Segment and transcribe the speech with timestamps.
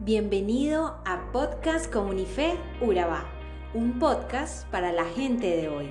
[0.00, 3.24] Bienvenido a Podcast Comunife Urabá,
[3.74, 5.90] un podcast para la gente de hoy.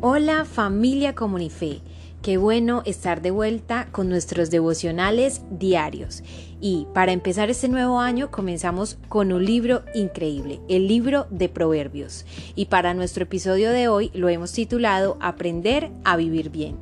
[0.00, 1.82] Hola familia Comunife.
[2.22, 6.24] Qué bueno estar de vuelta con nuestros devocionales diarios.
[6.60, 12.26] Y para empezar este nuevo año comenzamos con un libro increíble, el libro de Proverbios.
[12.56, 16.76] Y para nuestro episodio de hoy lo hemos titulado Aprender a vivir bien.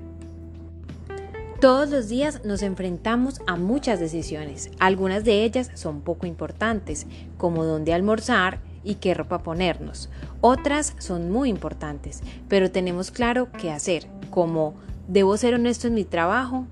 [1.60, 4.70] Todos los días nos enfrentamos a muchas decisiones.
[4.78, 7.06] Algunas de ellas son poco importantes,
[7.38, 10.10] como dónde almorzar y qué ropa ponernos.
[10.42, 14.74] Otras son muy importantes, pero tenemos claro qué hacer, como
[15.08, 16.66] ¿Debo ser honesto en mi trabajo?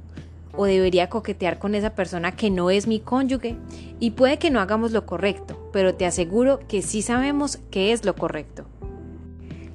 [0.57, 3.57] ¿O debería coquetear con esa persona que no es mi cónyuge?
[4.01, 8.05] Y puede que no hagamos lo correcto, pero te aseguro que sí sabemos qué es
[8.05, 8.65] lo correcto.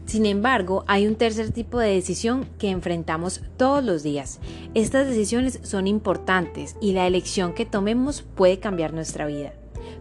[0.08, 4.40] Sin embargo, hay un tercer tipo de decisión que enfrentamos todos los días.
[4.74, 9.54] Estas decisiones son importantes y la elección que tomemos puede cambiar nuestra vida.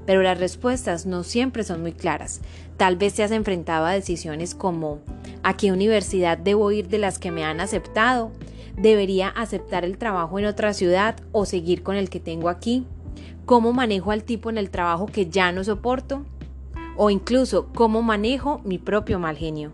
[0.07, 2.41] Pero las respuestas no siempre son muy claras.
[2.77, 5.01] Tal vez te has enfrentado a decisiones como
[5.43, 8.31] ¿a qué universidad debo ir de las que me han aceptado?
[8.77, 12.87] ¿Debería aceptar el trabajo en otra ciudad o seguir con el que tengo aquí?
[13.47, 16.27] ¿Cómo manejo al tipo en el trabajo que ya no soporto?
[16.97, 19.73] O incluso, ¿cómo manejo mi propio mal genio?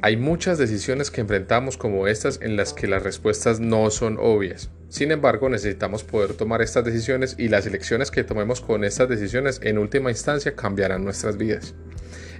[0.00, 4.70] Hay muchas decisiones que enfrentamos como estas en las que las respuestas no son obvias.
[4.88, 9.60] Sin embargo, necesitamos poder tomar estas decisiones y las elecciones que tomemos con estas decisiones
[9.64, 11.74] en última instancia cambiarán nuestras vidas.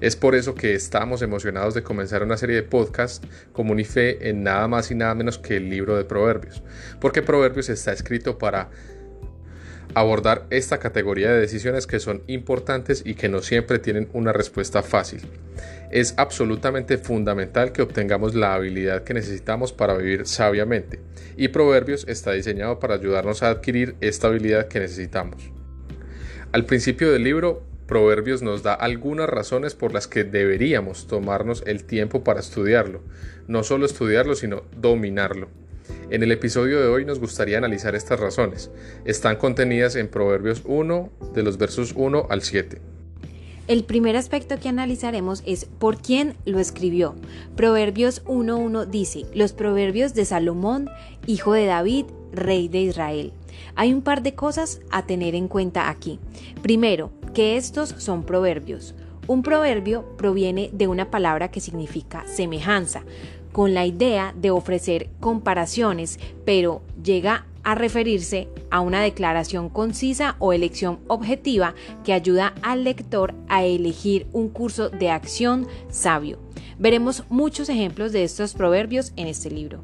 [0.00, 4.42] Es por eso que estamos emocionados de comenzar una serie de podcasts como Unife en
[4.42, 6.62] nada más y nada menos que el libro de Proverbios,
[7.00, 8.70] porque Proverbios está escrito para
[9.94, 14.82] abordar esta categoría de decisiones que son importantes y que no siempre tienen una respuesta
[14.82, 15.22] fácil.
[15.90, 21.00] Es absolutamente fundamental que obtengamos la habilidad que necesitamos para vivir sabiamente,
[21.36, 25.50] y Proverbios está diseñado para ayudarnos a adquirir esta habilidad que necesitamos.
[26.52, 31.84] Al principio del libro, Proverbios nos da algunas razones por las que deberíamos tomarnos el
[31.84, 33.00] tiempo para estudiarlo,
[33.46, 35.48] no solo estudiarlo, sino dominarlo.
[36.10, 38.70] En el episodio de hoy nos gustaría analizar estas razones.
[39.06, 42.78] Están contenidas en Proverbios 1, de los versos 1 al 7.
[43.68, 47.14] El primer aspecto que analizaremos es por quién lo escribió.
[47.56, 50.90] Proverbios 1.1 dice, los proverbios de Salomón,
[51.26, 53.32] hijo de David, rey de Israel.
[53.76, 56.18] Hay un par de cosas a tener en cuenta aquí.
[56.62, 58.94] Primero, que estos son proverbios.
[59.26, 63.02] Un proverbio proviene de una palabra que significa semejanza,
[63.52, 70.52] con la idea de ofrecer comparaciones, pero llega a referirse a una declaración concisa o
[70.52, 71.74] elección objetiva
[72.04, 76.38] que ayuda al lector a elegir un curso de acción sabio.
[76.78, 79.80] Veremos muchos ejemplos de estos proverbios en este libro.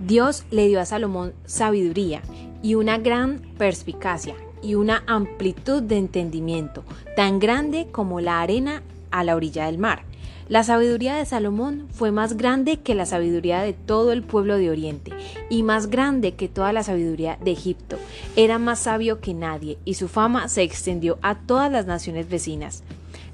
[0.00, 2.22] Dios le dio a Salomón sabiduría
[2.62, 6.84] y una gran perspicacia y una amplitud de entendimiento,
[7.16, 10.04] tan grande como la arena a la orilla del mar.
[10.48, 14.70] La sabiduría de Salomón fue más grande que la sabiduría de todo el pueblo de
[14.70, 15.12] Oriente
[15.48, 17.96] y más grande que toda la sabiduría de Egipto.
[18.36, 22.82] Era más sabio que nadie y su fama se extendió a todas las naciones vecinas.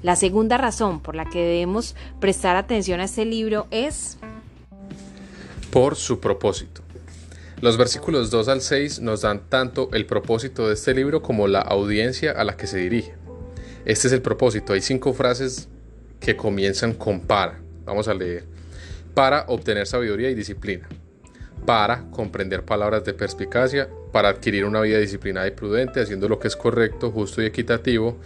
[0.01, 4.17] La segunda razón por la que debemos prestar atención a este libro es
[5.71, 6.83] por su propósito.
[7.61, 11.59] Los versículos 2 al 6 nos dan tanto el propósito de este libro como la
[11.59, 13.13] audiencia a la que se dirige.
[13.83, 14.71] Este es el propósito.
[14.71, 15.67] Hay cinco frases
[16.21, 17.59] que comienzan con para.
[17.83, 18.45] Vamos a leer.
[19.13, 20.87] Para obtener sabiduría y disciplina.
[21.65, 23.89] Para comprender palabras de perspicacia.
[24.13, 28.17] Para adquirir una vida disciplinada y prudente, haciendo lo que es correcto, justo y equitativo.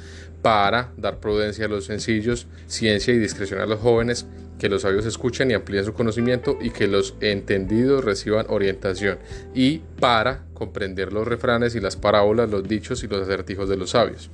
[0.44, 4.28] Para dar prudencia a los sencillos, ciencia y discreción a los jóvenes,
[4.64, 9.18] que los sabios escuchen y amplíen su conocimiento y que los entendidos reciban orientación.
[9.54, 13.90] Y para comprender los refranes y las parábolas, los dichos y los acertijos de los
[13.90, 14.30] sabios.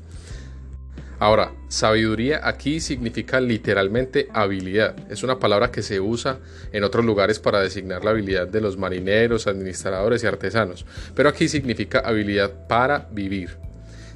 [1.17, 4.95] Ahora, sabiduría aquí significa literalmente habilidad.
[5.11, 6.37] Es una palabra que se usa
[6.71, 10.85] en otros lugares para designar la habilidad de los marineros, administradores y artesanos,
[11.15, 13.68] pero aquí significa habilidad para vivir.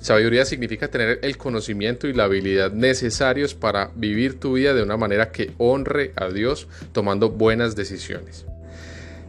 [0.03, 4.97] Sabiduría significa tener el conocimiento y la habilidad necesarios para vivir tu vida de una
[4.97, 8.45] manera que honre a Dios tomando buenas decisiones.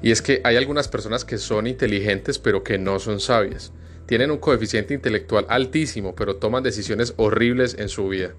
[0.02, 3.72] Y es que hay algunas personas que son inteligentes pero que no son sabias
[4.06, 8.32] tienen un coeficiente intelectual altísimo, pero toman decisiones horribles en su vida.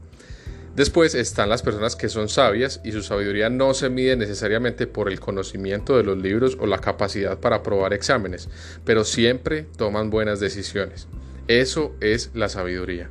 [0.76, 5.10] Después están las personas que son sabias y su sabiduría no se mide necesariamente por
[5.10, 8.50] el conocimiento de los libros o la capacidad para aprobar exámenes,
[8.84, 11.08] pero siempre toman buenas decisiones.
[11.47, 13.09] Eso es la sabiduría.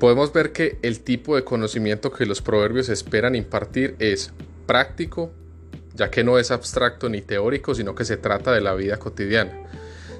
[0.00, 4.32] podemos ver que el tipo de conocimiento que los proverbios esperan impartir es
[4.66, 5.32] práctico,
[5.94, 9.52] ya que no es abstracto ni teórico, sino que se trata de la vida cotidiana,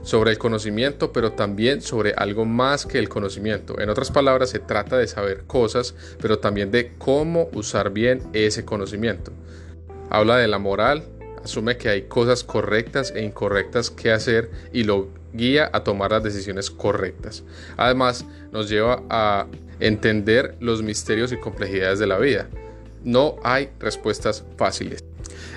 [0.02, 3.80] sobre el conocimiento, pero también sobre algo más que el conocimiento.
[3.80, 8.64] En otras palabras, se trata de saber cosas, pero también de cómo usar bien ese
[8.64, 9.32] conocimiento.
[10.10, 11.04] Habla de la moral,
[11.44, 16.22] asume que hay cosas correctas e incorrectas que hacer y lo guía a tomar las
[16.22, 17.44] decisiones correctas.
[17.76, 19.46] Además, nos lleva a
[19.80, 22.48] entender los misterios y complejidades de la vida.
[23.04, 25.04] No hay respuestas fáciles.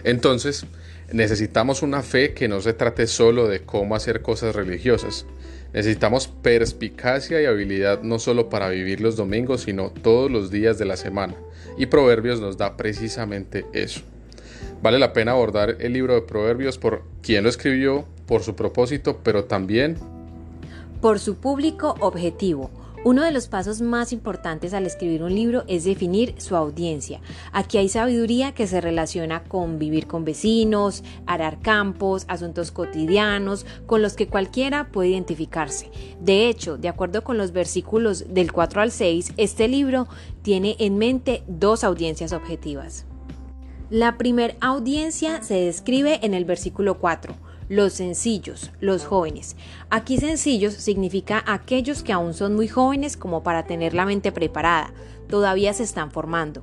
[0.04, 0.66] Entonces,
[1.12, 5.26] necesitamos una fe que no se trate solo de cómo hacer cosas religiosas.
[5.74, 10.86] Necesitamos perspicacia y habilidad no solo para vivir los domingos, sino todos los días de
[10.86, 11.36] la semana.
[11.78, 14.02] Y Proverbios nos da precisamente eso.
[14.82, 19.20] Vale la pena abordar el libro de Proverbios por quién lo escribió, por su propósito,
[19.24, 19.98] pero también
[21.02, 22.72] por su público objetivo
[23.04, 27.20] uno de los pasos más importantes al escribir un libro es definir su audiencia.
[27.52, 34.04] Aquí hay sabiduría que se relaciona con vivir con vecinos, arar campos, asuntos cotidianos, con
[34.04, 35.90] los que cualquiera puede identificarse.
[36.22, 40.08] De hecho, de acuerdo con los versículos del 4 al 6, este libro
[40.44, 43.06] tiene en mente dos audiencias objetivas.
[43.90, 49.56] La primera audiencia se describe en el versículo 4 los sencillos, los jóvenes.
[49.90, 54.94] Aquí sencillos significa aquellos que aún son muy jóvenes como para tener la mente preparada,
[55.30, 56.60] todavía se están formando.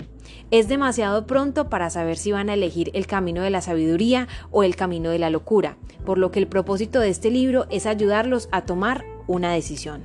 [0.50, 4.64] Es demasiado pronto para saber si van a elegir el camino de la sabiduría o
[4.64, 8.50] el camino de la locura, por lo que el propósito de este libro es ayudarlos
[8.52, 10.02] a tomar una decisión.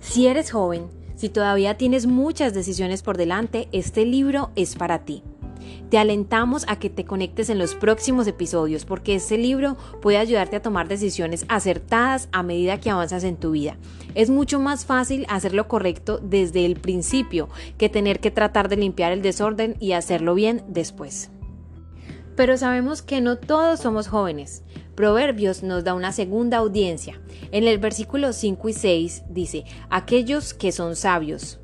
[0.00, 5.22] Si eres joven, si todavía tienes muchas decisiones por delante, este libro es para ti.
[5.90, 10.56] Te alentamos a que te conectes en los próximos episodios porque este libro puede ayudarte
[10.56, 13.76] a tomar decisiones acertadas a medida que avanzas en tu vida.
[14.14, 18.76] Es mucho más fácil hacer lo correcto desde el principio que tener que tratar de
[18.76, 21.30] limpiar el desorden y hacerlo bien después.
[22.36, 24.64] Pero sabemos que no todos somos jóvenes.
[24.94, 27.20] Proverbios nos da una segunda audiencia.
[27.52, 31.60] En el versículo 5 y 6 dice, aquellos que son sabios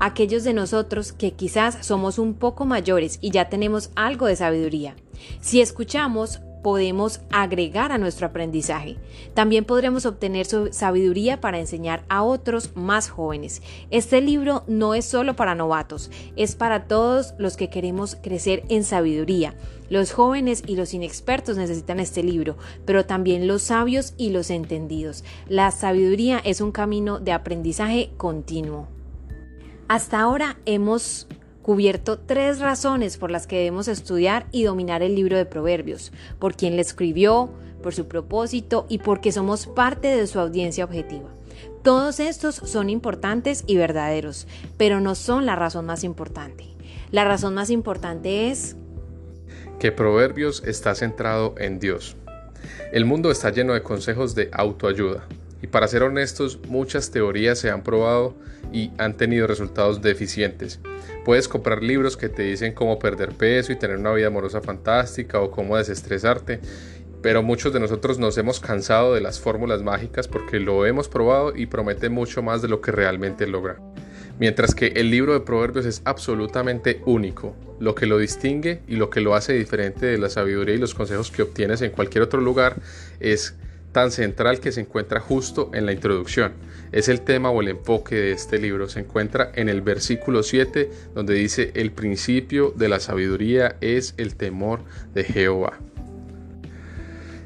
[0.00, 4.96] aquellos de nosotros que quizás somos un poco mayores y ya tenemos algo de sabiduría.
[5.40, 8.96] Si escuchamos, podemos agregar a nuestro aprendizaje.
[9.34, 13.62] También podremos obtener sabiduría para enseñar a otros más jóvenes.
[13.90, 18.84] Este libro no es solo para novatos, es para todos los que queremos crecer en
[18.84, 19.54] sabiduría.
[19.90, 22.56] Los jóvenes y los inexpertos necesitan este libro,
[22.86, 25.24] pero también los sabios y los entendidos.
[25.48, 28.88] La sabiduría es un camino de aprendizaje continuo.
[29.92, 31.26] Hasta ahora hemos
[31.60, 36.56] cubierto tres razones por las que debemos estudiar y dominar el libro de Proverbios, por
[36.56, 37.50] quien le escribió,
[37.82, 41.28] por su propósito y porque somos parte de su audiencia objetiva.
[41.82, 44.46] Todos estos son importantes y verdaderos,
[44.78, 46.64] pero no son la razón más importante.
[47.10, 48.76] La razón más importante es
[49.78, 52.16] que Proverbios está centrado en Dios.
[52.92, 55.26] El mundo está lleno de consejos de autoayuda,
[55.60, 58.34] y para ser honestos, muchas teorías se han probado
[58.72, 60.80] y han tenido resultados deficientes.
[61.24, 65.40] Puedes comprar libros que te dicen cómo perder peso y tener una vida amorosa fantástica
[65.40, 66.60] o cómo desestresarte,
[67.22, 71.54] pero muchos de nosotros nos hemos cansado de las fórmulas mágicas porque lo hemos probado
[71.54, 73.78] y promete mucho más de lo que realmente logra.
[74.38, 79.10] Mientras que el libro de Proverbios es absolutamente único, lo que lo distingue y lo
[79.10, 82.40] que lo hace diferente de la sabiduría y los consejos que obtienes en cualquier otro
[82.40, 82.76] lugar
[83.20, 83.54] es
[83.92, 86.52] tan central que se encuentra justo en la introducción.
[86.90, 88.88] Es el tema o el enfoque de este libro.
[88.88, 94.34] Se encuentra en el versículo 7 donde dice, el principio de la sabiduría es el
[94.34, 94.80] temor
[95.14, 95.78] de Jehová.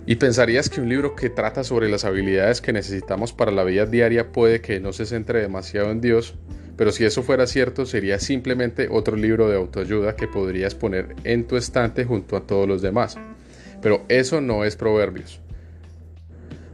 [0.09, 3.87] Y pensarías que un libro que trata sobre las habilidades que necesitamos para la vida
[3.87, 6.37] diaria puede que no se centre demasiado en Dios,
[6.77, 11.49] pero si eso fuera cierto sería simplemente otro libro de autoayuda que podrías poner en
[11.49, 13.17] tu estante junto a todos los demás.
[13.83, 15.41] Pero eso no es Proverbios.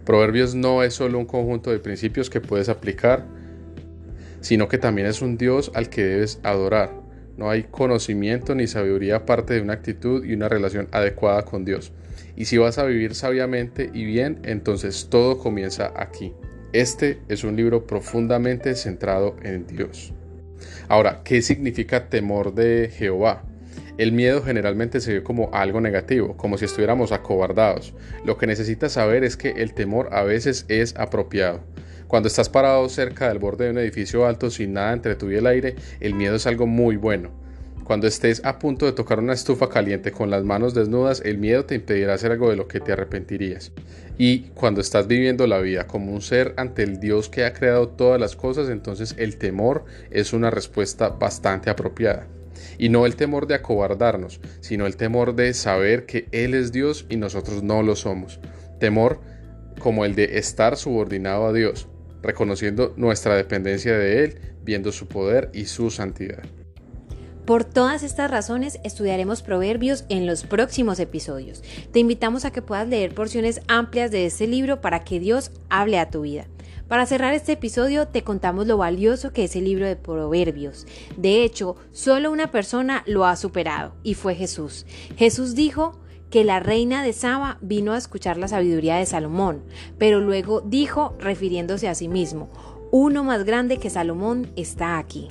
[0.05, 3.25] Proverbios no es solo un conjunto de principios que puedes aplicar,
[4.41, 6.91] sino que también es un Dios al que debes adorar.
[7.37, 11.93] No hay conocimiento ni sabiduría aparte de una actitud y una relación adecuada con Dios.
[12.37, 16.33] Y si vas a vivir sabiamente y bien, entonces todo comienza aquí.
[16.73, 20.13] Este es un libro profundamente centrado en Dios.
[20.89, 23.45] Ahora, ¿qué significa temor de Jehová?
[23.99, 27.93] El miedo generalmente se ve como algo negativo, como si estuviéramos acobardados.
[28.25, 31.61] Lo que necesitas saber es que el temor a veces es apropiado.
[32.09, 35.37] Cuando estás parado cerca del borde de un edificio alto sin nada entre tú y
[35.37, 37.31] el aire, el miedo es algo muy bueno.
[37.85, 41.65] Cuando estés a punto de tocar una estufa caliente con las manos desnudas, el miedo
[41.65, 43.73] te impedirá hacer algo de lo que te arrepentirías.
[44.17, 47.89] Y cuando estás viviendo la vida como un ser ante el Dios que ha creado
[47.89, 52.27] todas las cosas, entonces el temor es una respuesta bastante apropiada.
[52.79, 57.07] Y no el temor de acobardarnos, sino el temor de saber que Él es Dios
[57.09, 58.41] y nosotros no lo somos.
[58.79, 59.21] Temor
[59.79, 61.89] como el de estar subordinado a Dios,
[62.23, 66.43] reconociendo nuestra dependencia de Él, viendo su poder y su santidad.
[67.45, 71.63] Por todas estas razones estudiaremos Proverbios en los próximos episodios.
[71.93, 75.99] Te invitamos a que puedas leer porciones amplias de este libro para que Dios hable
[75.99, 76.47] a tu vida.
[76.93, 80.87] Para cerrar este episodio te contamos lo valioso que es el libro de Proverbios.
[81.17, 84.85] De hecho, solo una persona lo ha superado y fue Jesús.
[85.17, 89.63] Jesús dijo que la reina de Saba vino a escuchar la sabiduría de Salomón,
[89.97, 92.51] pero luego dijo, refiriéndose a sí mismo,
[92.91, 95.31] uno más grande que Salomón está aquí.